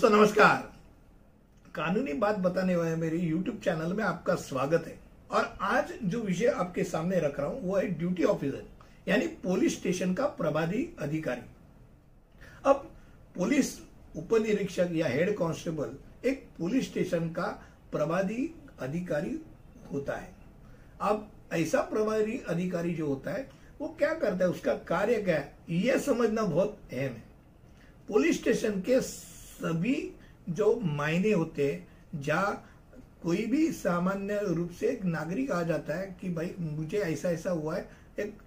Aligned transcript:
दोस्तों, 0.00 0.16
नमस्कार। 0.16 1.72
कानूनी 1.74 2.12
बात 2.12 2.36
बताने 2.38 2.74
वाले 2.76 2.94
मेरे 2.96 3.18
YouTube 3.20 3.58
चैनल 3.64 3.92
में 3.92 4.02
आपका 4.04 4.34
स्वागत 4.34 4.84
है। 4.86 4.96
और 5.30 5.44
आज 5.62 5.92
जो 6.04 6.20
विषय 6.20 6.46
आपके 6.46 6.84
सामने 6.84 7.18
रख 7.20 7.38
रहा 7.40 7.48
हूँ, 7.48 7.60
वो 7.62 7.76
है 7.76 7.86
ड्यूटी 7.88 8.24
ऑफिसर 8.24 8.62
यानी 9.08 9.26
पुलिस 9.42 9.78
स्टेशन 9.78 10.14
का 10.14 10.26
प्रभारी 10.38 10.88
अधिकारी। 11.00 11.42
अब 12.64 12.88
पुलिस 13.34 13.76
उप 14.16 14.34
निरीक्षक 14.42 14.90
या 14.92 15.06
हेड 15.06 15.36
कांस्टेबल 15.38 15.94
एक 16.28 16.46
पुलिस 16.58 16.90
स्टेशन 16.90 17.28
का 17.30 17.46
प्रभारी 17.92 18.50
अधिकारी 18.80 19.38
होता 19.92 20.16
है। 20.16 20.32
अब 21.02 21.28
ऐसा 21.52 21.80
प्रभारी 21.82 22.42
अधिकारी 22.48 22.94
जो 22.94 23.06
होता 23.06 23.32
है, 23.32 23.48
वो 23.80 23.88
क्या 23.98 24.14
करता 24.14 24.44
है, 24.44 24.50
उसका 24.50 24.74
कार्य 24.88 25.22
क्या 25.22 25.36
है 25.36 25.52
यह 25.70 25.98
समझना 26.00 26.42
बहुत 26.44 26.78
अहम 26.92 27.02
है। 27.02 27.28
पुलिस 28.08 28.40
स्टेशन 28.40 28.80
के 28.80 29.00
सभी 29.60 29.96
जो 30.48 30.74
मायने 30.82 31.32
होते 31.32 31.70
हैं 31.72 32.20
जहाँ 32.22 32.66
कोई 33.22 33.44
भी 33.46 33.70
सामान्य 33.72 34.38
रूप 34.44 34.70
से 34.70 34.88
एक 34.88 35.04
नागरिक 35.04 35.50
आ 35.50 35.62
जाता 35.62 35.94
है 35.94 36.16
कि 36.20 36.28
भाई, 36.28 36.54
मुझे 36.58 36.98
ऐसा 36.98 37.30
ऐसा 37.30 37.50
हुआ 37.50 37.76
है, 37.76 37.88
एक 38.18 38.38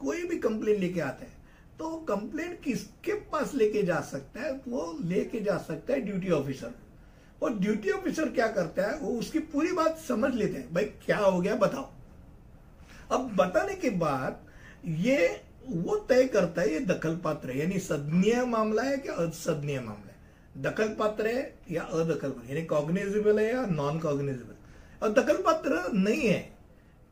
कोई 0.00 0.24
भी 0.24 0.38
कंप्लेन 0.38 0.80
लेके 0.80 1.00
आता 1.00 1.24
है 1.24 1.32
तो 1.78 1.90
कंप्लेन 2.08 2.56
किसके 2.64 3.12
पास 3.30 3.54
लेके 3.54 3.82
जा 3.82 4.00
सकता 4.00 4.40
है? 4.40 4.52
वो 4.68 4.98
लेके 5.00 5.40
जा 5.40 5.56
सकता 5.58 5.92
है 5.92 6.00
ड्यूटी 6.00 6.30
ऑफिसर 6.30 6.72
और 7.42 7.54
ड्यूटी 7.54 7.90
ऑफिसर 7.90 8.28
क्या 8.28 8.46
करता 8.48 8.86
है? 8.86 8.98
वो 8.98 9.18
उसकी 9.18 9.38
पूरी 9.38 9.72
बात 9.72 9.98
समझ 9.98 10.34
लेते 10.34 10.58
हैं। 10.58 10.72
भाई, 10.74 10.84
क्या 10.84 11.18
हो 11.18 11.40
गया, 11.40 11.54
बताओ। 11.56 11.90
अब 13.10 13.34
बताने 13.36 13.74
के 13.74 13.90
बाद 13.90 14.40
ये, 14.86 15.40
वो 15.66 15.96
तय 15.98 16.26
करता 16.26 16.62
है, 16.62 16.72
ये 16.72 16.80
दखल 16.80 17.16
पात्र 17.16 17.56
यानी 17.56 17.78
सदनीय 17.78 18.44
मामला 18.44 18.82
है 18.82 18.96
कि 18.98 19.08
असदनीय 19.08 19.80
मामला 19.80 20.08
है। 20.08 20.13
दखल 20.56 20.88
पात्र 20.88 21.26
है 21.26 21.58
या 21.70 21.82
अदखल 21.82 22.32
यानी 22.48 22.62
कॉग्निजेबल 22.62 23.38
है 23.38 23.54
या 23.54 23.66
नॉन 23.66 23.98
कॉग्निजेबल 23.98 24.54
और 25.02 25.12
दखल 25.12 25.36
पात्र 25.36 25.92
नहीं 25.94 26.20
है 26.20 26.54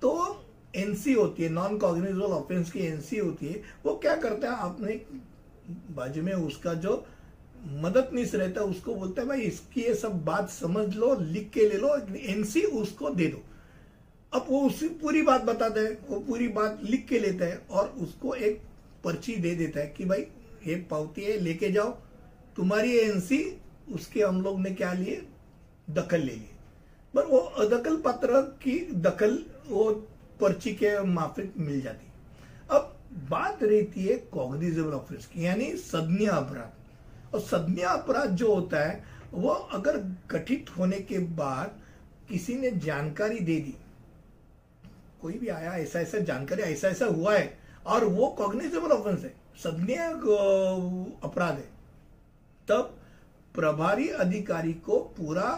तो 0.03 0.45
एनसी 0.77 1.13
होती 1.13 1.43
है 1.43 1.49
नॉन 1.49 1.79
कॉग्निजेबल 1.79 2.23
ऑफेंस 2.23 2.71
की 2.71 2.81
एनसी 2.81 3.19
होती 3.19 3.47
है, 3.47 3.63
वो 3.87 3.95
क्या 3.95 4.17
करता 4.17 4.51
है? 4.51 4.57
आपने 4.57 5.03
बाजू 5.71 6.23
में 6.23 6.33
उसका 6.33 6.75
जो 6.75 7.07
मदद 7.67 7.85
मददनीस 7.85 8.35
रहता 8.35 8.61
है 8.61 8.67
उसको 8.67 8.95
बोलता 8.95 9.23
है, 9.23 9.29
भाई, 9.29 9.41
इसकी 9.41 9.81
ये 9.81 9.95
सब 9.95 10.25
बात 10.25 10.51
समझ 10.51 10.97
लो, 10.97 11.21
लिख 11.21 11.51
के 11.51 11.69
ले 11.69 11.77
लो 11.77 12.17
एनसी 12.17 12.63
उसको 12.63 13.11
दे 13.11 13.27
दो। 13.27 13.43
अब 14.35 14.47
वो 14.49 14.61
उसी 14.61 14.89
पूरी 14.89 15.23
बात 15.23 15.43
बताता 15.43 15.81
है, 15.81 15.99
वो 16.09 16.21
पूरी 16.21 16.49
बात 16.49 16.81
लिख 16.83 17.07
के 17.09 17.19
लेता 17.19 17.45
है 17.45 17.67
और 17.71 17.89
उसको 17.89 18.35
एक 18.35 18.61
पर्ची 19.05 19.37
दे 19.37 19.55
देता 19.55 19.81
है 19.81 19.87
कि, 19.87 20.05
भाई, 20.05 20.27
ये 20.67 20.75
पावती 20.91 21.23
है, 21.23 21.41
लेके 21.41 21.71
जाओ। 21.71 21.99
तुम्हारी 22.57 22.97
एनसी 22.99 23.45
उसके 23.95 24.23
हम 24.23 24.41
लोग 24.43 24.61
ने 24.61 24.71
क्या 24.73 24.93
लिए? 24.93 25.23
दखल 25.91 26.21
ले 26.21 26.33
ली 26.33 26.49
पर 27.15 27.27
वो 27.27 27.39
अदखल 27.39 27.97
पत्र 27.97 28.41
की 28.63 28.79
दखल, 28.97 29.39
वो 29.69 29.91
पर्ची 30.41 30.73
के 30.75 31.01
माफिक 31.05 31.53
मिल 31.59 31.81
जाती। 31.81 32.07
अब 32.71 32.95
बात 33.31 33.63
रहती 33.63 34.05
है 34.05 34.17
कॉग्निजेबल 34.33 34.93
ऑफेंस 34.93 35.27
की, 35.27 35.45
यानी 35.47 35.77
सदनीय 35.77 36.29
अपराध। 36.29 37.35
और 37.35 37.41
सदनीय 37.41 37.85
अपराध 37.85 38.31
जो 38.33 38.55
होता 38.55 38.85
है, 38.87 39.05
वो 39.33 39.49
अगर 39.49 39.99
गठित 40.31 40.71
होने 40.79 41.01
के 41.01 41.19
बाद 41.35 41.81
किसी 42.29 42.55
ने 42.55 42.71
जानकारी 42.71 43.39
दे 43.41 43.59
दी, 43.59 43.75
कोई 45.23 45.33
भी 45.35 45.49
आया 45.49 45.75
ऐसा 45.75 46.01
ऐसा 46.01 46.19
जानकारी 46.21 46.63
ऐसा 46.63 46.89
ऐसा 46.89 47.07
हुआ 47.07 47.35
है, 47.35 47.59
और 47.87 48.05
वो 48.05 48.27
कॉग्निजेबल 48.29 48.93
ऑफेंस 48.93 49.23
है 49.25 49.35
सदनीय 49.63 49.99
अपराध 51.25 51.55
है 51.55 51.71
तब 52.73 52.99
प्रभारी 53.55 54.09
अधिकारी 54.19 54.73
को 54.81 54.99
पूरा 55.17 55.49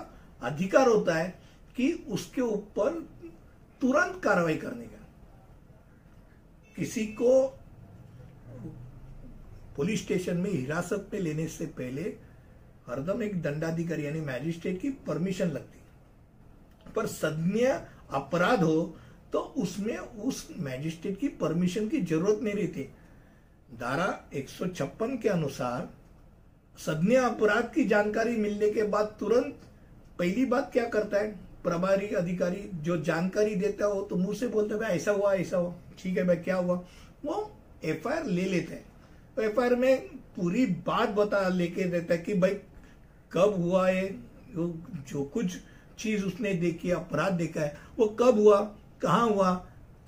अधिकार 0.43 0.89
होता 0.89 1.15
है 1.15 1.29
कि 1.77 1.93
उसके 2.09 2.41
ऊपर 2.41 3.01
तुरंत 3.81 4.21
कार्रवाई 4.25 4.57
करने 4.57 4.85
का। 4.85 5.07
किसी 6.77 7.07
को 7.21 7.31
पुलिस 9.77 10.03
स्टेशन 10.03 10.37
में 10.37 10.51
हिरासत 10.51 11.11
में 11.13 11.21
लेने 11.21 11.47
से 11.49 11.67
पहले 11.79 12.03
हरदम 12.89 13.23
एक 13.23 13.41
दंडाधिकारी 13.43 14.07
यानी 14.07 14.21
मैजिस्ट्रेट 14.23 14.81
की 14.81 14.91
परमिशन 15.07 15.51
लगती। 15.51 16.93
पर 16.93 17.07
सदनीय 17.07 17.67
अपराध 18.13 18.63
हो 18.63 18.83
तो 19.33 19.39
उसमें 19.59 19.97
उस 19.97 20.49
मैजिस्ट्रेट 20.59 21.19
की 21.21 21.29
परमिशन 21.41 21.89
की 21.89 22.01
ज़रूरत 22.03 22.43
नहीं 22.43 22.55
रहती। 22.55 22.83
धारा 23.79 24.09
156 24.35 25.17
के 25.23 25.29
अनुसार 25.29 25.89
सदनीय 26.79 27.17
अपराध 27.17 27.71
की 27.75 27.85
जानकारी 27.85 28.37
मिलने 28.37 28.71
के 28.71 28.83
बाद 28.83 29.17
तुरंत 29.21 29.61
पहली 30.19 30.45
बात 30.45 30.71
क्या 30.73 30.85
करता 30.85 31.19
है? 31.19 31.31
प्रभारी 31.65 32.07
अधिकारी 32.09 32.69
जो 32.75 32.97
जानकारी 33.03 33.55
देता 33.55 33.87
हो 33.87 34.01
तो 34.03 34.17
मुँह 34.17 34.35
से 34.35 34.47
बोलते 34.49 34.75
भाई, 34.75 34.97
ऐसा 34.97 35.11
हुआ 35.11 35.35
ऐसा 35.35 35.57
हुआ। 35.57 35.75
ठीक 35.99 36.19
है, 36.19 36.25
भाई, 36.25 36.37
क्या 36.37 36.57
हुआ? 36.57 36.75
वो 37.25 37.51
एफ़ 37.85 38.09
ले 38.27 38.45
लेते 38.45 38.75
हैं। 38.75 38.85
तो 39.37 39.43
एफ़ 39.43 39.75
में 39.75 40.07
पूरी 40.37 40.67
बात 40.67 41.09
बता 41.09 41.49
लेके 41.49 41.85
देता 41.85 42.15
है 42.15 42.21
कि, 42.21 42.35
भाई, 42.35 42.55
कब 43.33 43.55
हुआ 43.59 43.89
है 43.89 44.07
जो 44.57 45.25
कुछ 45.25 45.57
चीज़ 45.99 46.25
उसने 46.25 46.55
देखी, 46.55 46.91
अपराध 46.91 47.33
देखा 47.33 47.61
है, 47.61 47.77
वो 47.99 48.07
कब 48.21 48.39
हुआ? 48.39 48.61
कहा 49.03 49.21
हुआ? 49.21 49.55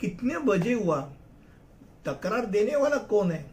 कितने 0.01 0.39
बजे 0.39 0.73
हुआ? 0.75 1.01
तकरार 2.07 2.47
देने 2.47 2.77
वाला 2.77 2.97
कौन 2.97 3.31
है? 3.33 3.45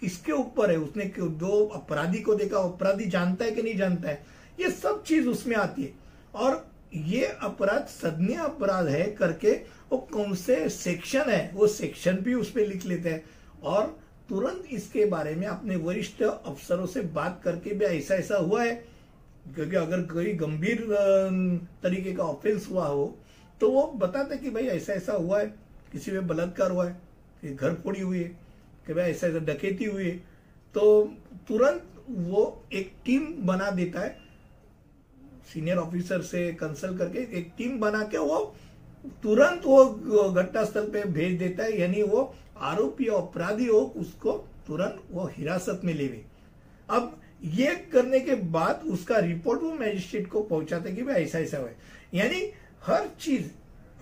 किसके 0.00 0.32
ऊपर 0.32 0.70
है? 0.70 0.76
उसने 0.76 1.04
जो 1.18 1.66
अपराधी 1.66 2.18
को 2.18 2.34
देखा? 2.34 2.58
अपराधी 2.58 3.04
जानता 3.06 3.44
है 3.44 3.50
कि 3.50 3.62
नहीं 3.62 3.76
जानता 3.76 4.08
है? 4.08 4.22
ये 4.60 4.70
सब 4.70 5.02
चीज़ 5.04 5.28
उसमें 5.28 5.56
आती 5.56 5.82
है। 5.82 5.92
और 6.34 6.68
ये 6.94 7.24
अपराध 7.42 7.86
सदनीय 7.88 8.36
अपराध 8.36 8.86
है 8.86 9.04
करके, 9.12 9.50
वो 9.90 9.98
कौन 10.12 10.34
से 10.34 10.68
सेक्शन 10.68 11.30
है? 11.30 11.50
वो 11.54 11.66
सेक्शन 11.66 12.16
भी 12.16 12.34
उस 12.34 12.50
पर 12.50 12.66
लिख 12.66 12.86
लेते 12.86 13.08
हैं। 13.08 13.24
और 13.62 13.98
तुरंत 14.28 14.64
इसके 14.70 15.04
बारे 15.04 15.34
में 15.34 15.46
अपने 15.46 15.76
वरिष्ठ 15.76 16.22
अफसरों 16.22 16.86
से 16.86 17.00
बात 17.12 17.40
करके 17.44 17.74
भी 17.74 17.84
ऐसा 17.84 18.14
ऐसा 18.14 18.36
हुआ 18.36 18.62
है। 18.64 18.74
क्योंकि 19.54 19.76
अगर 19.76 20.00
कोई 20.02 20.32
गंभीर 20.34 20.86
तरीके 21.82 22.12
का 22.12 22.24
ऑफेंस 22.24 22.68
हुआ 22.70 22.86
हो 22.86 23.16
तो 23.60 23.70
वो 23.70 23.86
बताते 23.96 24.36
कि 24.36 24.50
भाई 24.50 24.66
ऐसा 24.66 24.92
ऐसा 24.92 25.12
हुआ 25.12 25.40
है, 25.40 25.46
किसी 25.92 26.10
में 26.10 26.26
बलात्कार 26.26 26.70
हुआ 26.70 26.86
है 26.86 27.54
घर 27.56 27.74
फोड़ी 27.74 28.00
हुई 28.00 28.18
है। 28.18 28.49
कि 28.90 28.94
भाई 28.94 29.10
ऐसा 29.10 29.26
ऐसा 29.26 29.38
डकैती 29.38 29.84
हुई 29.84 30.04
है। 30.04 30.16
तो 30.74 30.82
तुरंत 31.48 31.82
वो 32.10 32.42
एक 32.72 32.92
टीम 33.04 33.26
बना 33.46 33.70
देता 33.70 34.00
है। 34.00 34.18
सीनियर 35.52 35.76
ऑफिसर 35.76 36.22
से 36.22 36.40
कंसल्ट 36.52 36.98
करके 36.98 37.18
एक 37.38 37.52
टीम 37.58 37.78
बना 37.80 38.02
के 38.04 38.18
वो 38.18 38.38
तुरंत 39.22 39.66
वो 39.66 40.30
घटना 40.30 40.64
स्थल 40.64 40.88
पे 40.88 41.04
भेज 41.08 41.38
देता 41.38 41.64
है। 41.64 41.78
यानी 41.80 42.02
वो 42.02 42.22
आरोपी 42.58 43.06
अपराधी 43.06 43.66
हो, 43.66 43.80
उसको 43.96 44.32
तुरंत 44.66 45.02
वो 45.10 45.26
हिरासत 45.26 45.80
में 45.84 45.94
ले 45.94 46.06
अब 46.90 47.20
ये 47.44 47.74
करने 47.92 48.20
के 48.20 48.34
बाद 48.50 48.82
उसका 48.86 49.18
रिपोर्ट 49.18 49.62
वो 49.62 49.72
मैजिस्ट्रेट 49.74 50.26
को 50.26 50.42
पहुंचाते 50.42 50.92
कि 50.92 51.02
भाई 51.02 51.22
ऐसा 51.22 51.38
ऐसा 51.38 51.58
हुआ 51.58 51.68
यानी 52.14 52.40
हर 52.86 53.08
चीज़ 53.20 53.46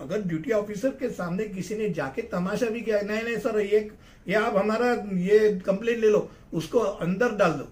अगर 0.00 0.22
ड्यूटी 0.22 0.50
ऑफिसर 0.53 0.91
के 0.91 1.09
सामने 1.10 1.44
किसी 1.47 1.76
ने 1.76 1.88
जाके 1.91 2.22
तमाशा 2.28 2.66
भी 2.66 2.81
किया, 2.81 3.00
नहीं 3.00 3.22
नहीं 3.22 3.36
सर 3.38 3.60
ये 3.60 3.91
ये 4.28 4.34
आप 4.34 4.56
हमारा, 4.56 4.92
ये 5.19 5.38
कंप्लेन 5.66 6.00
ले 6.00 6.09
लो, 6.09 6.31
उसको 6.54 6.78
अंदर 6.78 7.34
डाल 7.36 7.53
दो। 7.53 7.64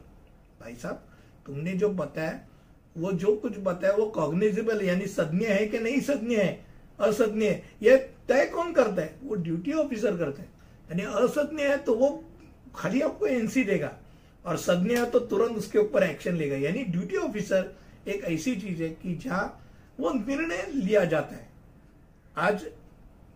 भाई 0.60 0.74
साहब, 0.74 1.02
तुमने 1.46 1.72
जो 1.72 1.88
बताया, 1.90 2.40
वो 2.96 3.12
जो 3.14 3.34
कुछ 3.36 3.58
बताया, 3.58 3.92
वो 3.94 4.06
कॉग्निजेबल 4.10 4.82
यानी 4.82 5.06
सदनीय 5.06 5.48
है 5.48 5.66
कि 5.66 5.78
नहीं 5.78 6.00
सदनीय 6.02 6.38
है? 6.38 6.64
असदनीय 6.98 7.48
है। 7.48 7.62
ये 7.82 7.96
तय 8.28 8.44
कौन 8.46 8.72
करता 8.72 9.02
है? 9.02 9.14
वो 9.22 9.34
ड्यूटी 9.36 9.72
ऑफिसर 9.74 10.16
करते 10.16 10.42
हैं। 10.42 10.50
यानी 10.90 11.02
असदनीय 11.24 11.68
है 11.68 11.76
तो 11.78 11.94
वो 11.94 12.08
खाली 12.76 13.00
आपको 13.00 13.26
एनसी 13.26 13.64
देगा, 13.64 13.92
और 14.44 14.56
सदनीय 14.58 14.98
है 14.98 15.10
तो 15.10 15.18
तुरंत 15.20 15.56
उसके 15.58 15.78
ऊपर 15.78 16.02
एक्शन 16.02 16.36
लेगा। 16.36 16.56
यानी 16.58 16.84
ड्यूटी 16.84 17.16
ऑफिसर 17.18 17.74
एक 18.08 18.24
ऐसी 18.24 18.54
चीज़ 18.56 18.82
है 18.82 18.88
कि 18.92 19.14
जहाँ 19.16 19.44
वो 20.00 20.12
निर्णय 20.12 20.66
लिया 20.74 21.04
जाता 21.04 21.36
है। 21.36 21.48
आज 22.36 22.64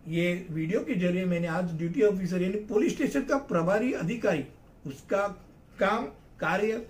ये 0.07 0.33
वीडियो 0.51 0.79
के 0.79 0.95
ज़रिए 0.95 1.25
मैंने 1.25 1.47
आज 1.49 1.71
ड्यूटी 1.77 2.01
ऑफिसर 2.03 2.41
यानी 2.41 2.57
पुलिस 2.65 2.93
स्टेशन 2.93 3.21
का 3.21 3.37
प्रभारी 3.49 3.91
अधिकारी, 3.93 4.43
उसका 4.87 5.27
काम, 5.79 6.03
कार्य 6.39 6.81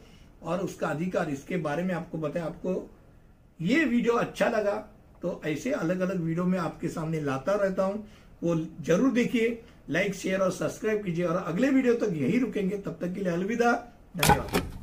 और 0.44 0.60
उसका 0.60 0.88
अधिकार 0.88 1.30
इसके 1.30 1.58
बारे 1.60 1.84
में 1.84 1.94
आपको 1.96 2.18
बताया 2.18 2.46
आपको 2.46 2.90
ये 3.60 3.84
वीडियो 3.86 4.13
अच्छा 4.16 4.50
लगा 4.50 4.75
तो 5.22 5.42
ऐसे 5.46 5.72
अलग 5.72 6.00
अलग 6.00 6.22
वीडियो 6.22 6.46
में 6.46 6.58
आपके 6.60 6.90
सामने 6.90 7.22
लाता 7.22 7.56
रहता 7.56 7.84
हूँ। 7.84 8.06
वो 8.42 8.56
ज़रूर 8.81 9.12
देखिए 9.13 9.62
लाइक 9.90 10.16
शेयर 10.16 10.40
और 10.40 10.52
सब्सक्राइब 10.52 11.04
कीजिए 11.04 11.25
और 11.25 11.36
अगले 11.38 11.69
वीडियो 11.69 11.94
तक 11.96 12.13
यही 12.16 12.40
रुकेंगे। 12.40 12.78
तब 12.78 12.98
तक 13.02 13.13
के 13.13 13.22
लिए 13.22 13.34
अलविदा। 13.34 13.74
धन्यवाद। 14.18 14.81